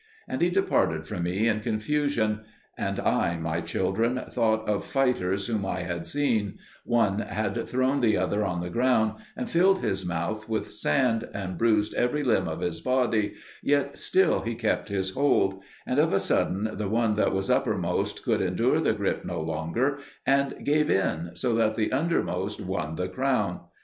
[0.27, 2.41] And he departed from me in confusion.
[2.75, 8.17] And I, my children, thought of fighters whom I had seen: one had thrown the
[8.17, 12.61] other on the ground and filled his mouth with sand, and bruised every limb of
[12.61, 17.31] his body, yet still he kept his hold; and of a sudden the one that
[17.31, 22.59] was uppermost could endure the grip no longer, and gave in, so that the undermost
[22.59, 23.59] won the crown.